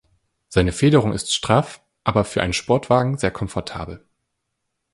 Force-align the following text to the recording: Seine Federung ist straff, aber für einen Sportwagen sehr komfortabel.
Seine 0.49 0.71
Federung 0.71 1.13
ist 1.13 1.31
straff, 1.31 1.79
aber 2.03 2.25
für 2.25 2.41
einen 2.41 2.53
Sportwagen 2.53 3.19
sehr 3.19 3.29
komfortabel. 3.29 4.03